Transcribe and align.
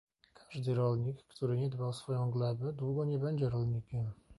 Każdy 0.33 0.73
rolnik, 0.73 1.23
który 1.23 1.57
nie 1.57 1.69
dba 1.69 1.85
o 1.87 1.93
swoją 1.93 2.31
glebę, 2.31 2.73
długo 2.73 3.05
nie 3.05 3.19
będzie 3.19 3.49
rolnikiem 3.49 4.11